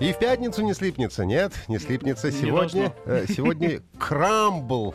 [0.00, 2.30] И в пятницу не слипнется, нет, не слипнется.
[2.30, 4.94] Не Сегодня, э, сегодня крамбл.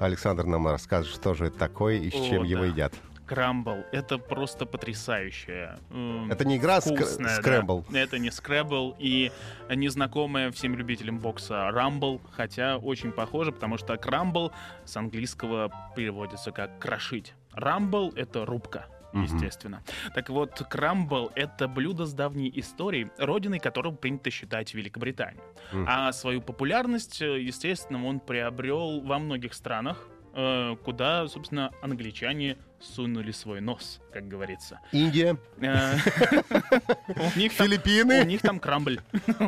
[0.00, 2.66] Александр нам расскажет, что же это такое и с О, чем его да.
[2.66, 2.92] едят.
[3.26, 5.76] Крамбл— это просто потрясающе.
[5.90, 7.42] м, Это не игра ск- вкусная, да.
[7.42, 7.84] скрэмбл.
[7.92, 9.30] Это не скрэмбл и
[9.72, 14.50] незнакомая всем любителям бокса рамбл, хотя очень похоже, потому что крамбл
[14.84, 17.34] с английского переводится как крошить.
[17.52, 18.86] Рамбл— это рубка.
[19.12, 19.24] Мгм.
[19.24, 19.82] Естественно.
[20.14, 25.42] Так вот, крамбл— это блюдо с давней историей, родиной которого принято считать Великобританию.
[25.72, 25.86] Мгм.
[25.88, 33.30] А свою популярность, э, естественно, он приобрел во многих странах, э, куда, собственно, англичане сунули
[33.32, 34.80] свой нос, как говорится.
[34.92, 35.96] Индия, Э,
[37.34, 38.24] У них там- у Филиппины.
[38.24, 39.00] них там крамбль.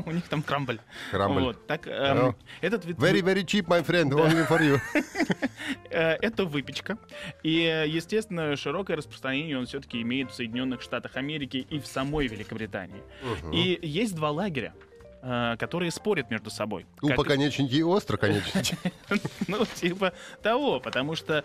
[0.05, 0.81] У них там крамбль.
[1.13, 1.41] Крамбль.
[1.43, 4.81] Вот, так, эм, этот вид Very, very cheap, my friend, only for you.
[5.93, 6.99] Э, это выпечка.
[7.43, 12.27] И, э, естественно, широкое распространение он все-таки имеет в Соединенных Штатах Америки и в самой
[12.27, 13.03] Великобритании.
[13.23, 13.53] Мгм.
[13.53, 14.75] И есть два лагеря,
[15.23, 16.87] э, которые спорят между собой.
[17.03, 18.77] У Как- поконечники и остроконечники.
[19.49, 21.45] Ну, типа того, потому что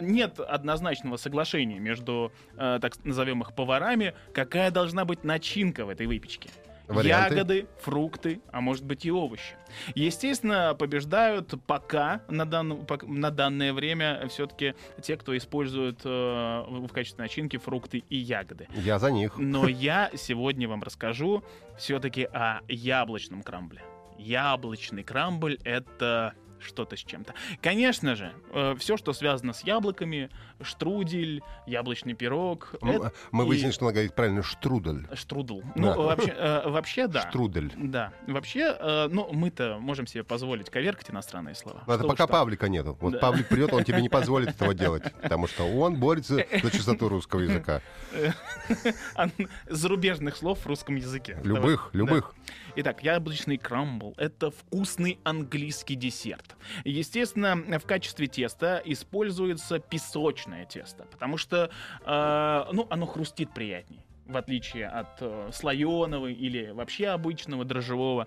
[0.00, 6.50] нет однозначного соглашения между, так назовем их, поварами, какая должна быть начинка в этой выпечке.
[6.88, 7.34] Варианты?
[7.34, 9.56] Ягоды, фрукты, а может быть и овощи.
[9.94, 17.22] Естественно, побеждают пока на, пок- на данное время все-таки те, кто использует э, в качестве
[17.22, 18.68] начинки фрукты и ягоды.
[18.74, 19.36] Я за них.
[19.36, 21.42] Но я сегодня вам расскажу
[21.76, 23.82] все-таки о яблочном крамбле.
[24.18, 27.34] Яблочный крамбль— это что-то с чем-то.
[27.62, 28.32] Конечно же,
[28.78, 30.30] все, что связано с яблоками,
[30.62, 35.06] штрудель, яблочный пирог, М, это Мы и- выяснили, что надо говорить правильно штрудель.
[35.14, 35.60] штрудл.
[35.62, 35.70] Да.
[35.76, 37.28] Ну, вообще, э, вообще да.
[37.28, 37.72] Штрудель.
[37.76, 41.82] Да, вообще, э, ну, мы-то можем себе позволить коверкать иностранные слова.
[41.86, 42.26] Но это пока.
[42.26, 42.96] Павлика нету.
[43.00, 43.18] Вот Да.
[43.18, 47.40] Павлик придет, он тебе не позволит этого делать, потому что он борется за чистоту русского
[47.40, 47.80] языка.
[49.66, 51.38] Зарубежных слов в русском языке.
[51.44, 52.34] Любых, любых.
[52.36, 52.65] Да.
[52.78, 56.56] Итак, яблочный крамбл— это вкусный английский десерт.
[56.84, 61.70] Естественно, в качестве теста используется песочное тесто, потому что,
[62.04, 64.04] э, ну, оно хрустит приятней.
[64.26, 68.26] В отличие от э, слоеного или вообще обычного дрожжевого,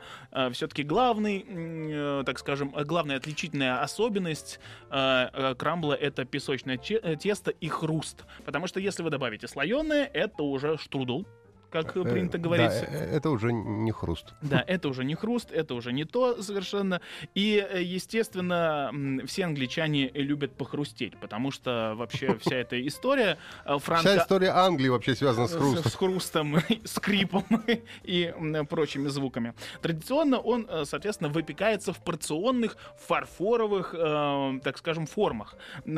[0.54, 7.16] все-таки главный, э, так скажем, э, главная отличительная особенность э, э, крамбла это песочное э,
[7.18, 8.26] тесто и хруст.
[8.46, 11.28] Потому что если вы добавите слоеное, это уже штрудл,
[11.70, 12.72] как Э, принято да, говорить.
[12.72, 14.34] э, это уже не хруст.
[14.42, 17.02] Да, это уже не хруст, это уже не то совершенно.
[17.36, 18.92] И, э, естественно,
[19.26, 24.18] все англичане любят похрустеть, потому что вообще вся эта история э, Вся франко...
[24.18, 25.92] история Англии вообще связана с хрустом.
[25.92, 27.46] С хрустом, скрипом
[28.04, 29.54] и м, прочими звуками.
[29.82, 35.56] Традиционно он, соответственно, выпекается в порционных фарфоровых, э, так скажем, формах.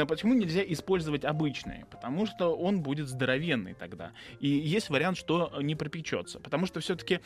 [0.07, 1.85] Почему нельзя использовать обычные?
[1.91, 4.11] Потому что он будет здоровенный тогда.
[4.39, 6.39] И есть вариант, что не пропечется.
[6.39, 7.19] Потому что все-таки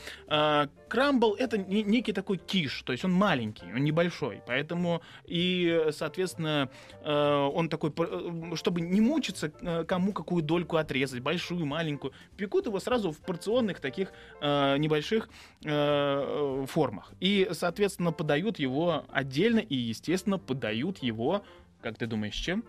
[0.88, 4.42] крамбл это не- некий такой киш, то есть он маленький, он небольшой.
[4.48, 6.70] Поэтому и, соответственно,
[7.04, 12.66] э, он такой, э, чтобы не мучиться, э, кому какую дольку отрезать, большую, маленькую, пекут
[12.68, 15.30] его сразу в порционных таких э, небольших
[15.64, 17.14] э, э, формах.
[17.20, 21.44] И, соответственно, подают его отдельно и, естественно, подают его,
[21.82, 22.64] как ты думаешь, чем?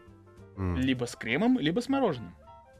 [0.56, 2.34] М, Либо с кремом, либо с мороженым.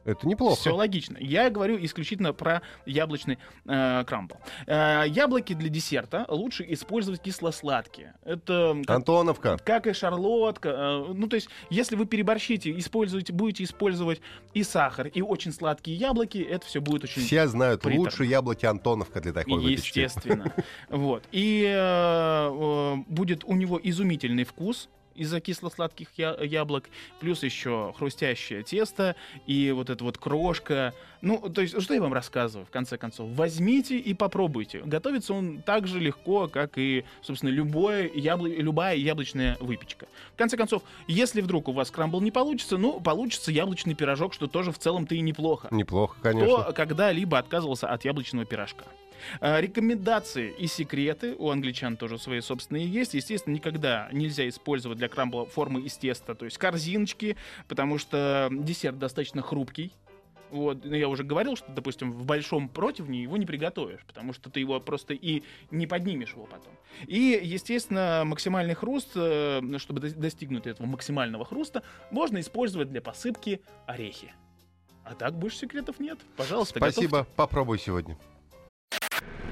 [0.07, 0.57] Это неплохо.
[0.61, 1.19] Все логично.
[1.21, 4.37] Я говорю исключительно про яблочный э, крамбл.
[4.67, 8.15] Э, яблоки для десерта лучше использовать кисло-сладкие.
[8.25, 9.59] Это как, Антоновка.
[9.65, 10.69] как и шарлотка.
[10.69, 14.21] э, ну, то есть, если вы переборщите, используете, будете использовать
[14.55, 18.05] и сахар, и очень сладкие яблоки, это все будет очень Все знают, приторно.
[18.05, 19.99] лучше яблоки Антоновка для такой выпечки.
[20.01, 20.53] Естественно.
[20.89, 21.25] Вот.
[21.33, 26.89] И э, э, будет у него изумительный вкус из-за кисло-сладких я- яблок,
[27.21, 29.17] плюс еще хрустящее тесто
[29.47, 30.95] и вот эта вот крошка.
[31.23, 33.31] Ну, то есть, что я вам рассказываю, в конце концов?
[33.31, 34.81] Возьмите и попробуйте.
[34.85, 38.47] Готовится он так же легко, как и, собственно, любое ябло...
[38.47, 40.07] любая яблочная выпечка.
[40.35, 44.47] В конце концов, если вдруг у вас крамбл не получится, ну, получится яблочный пирожок, что
[44.47, 46.63] тоже в целом-то и неплохо Неплохо, конечно.
[46.63, 48.85] кто когда-либо отказывался от яблочного пирожка.
[49.41, 53.15] А, Рекомендации и секреты у англичан тоже свои собственные есть.
[53.15, 57.37] Естественно, никогда нельзя использовать для крамбла формы из теста, то есть корзиночки,
[57.69, 59.93] потому что десерт достаточно хрупкий.
[60.51, 64.61] Вот, я уже говорил, что, допустим, в большом противне его не приготовишь, потому что ты
[64.61, 65.43] его просто и
[65.73, 66.73] не поднимешь его потом.
[67.07, 71.83] И, естественно, максимальный хруст, э, чтобы до- достигнуть этого максимального хруста,
[72.13, 74.33] можно использовать для посыпки орехи.
[75.05, 76.19] А так больше секретов нет.
[76.37, 77.01] Пожалуйста, готовьте.
[77.09, 78.17] Спасибо, попробуй сегодня.